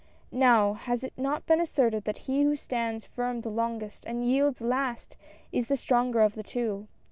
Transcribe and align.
Now, 0.31 0.73
has 0.73 1.03
it 1.03 1.13
not 1.15 1.45
been 1.45 1.61
asserted 1.61 2.05
that 2.05 2.17
he 2.25 2.41
who 2.41 2.55
stands 2.55 3.05
firm 3.05 3.41
the 3.41 3.49
longest— 3.49 4.03
and 4.07 4.25
yields 4.25 4.59
last— 4.59 5.15
is 5.51 5.67
the 5.67 5.77
stronger 5.77 6.21
of 6.21 6.33
the 6.33 6.41
two. 6.41 6.87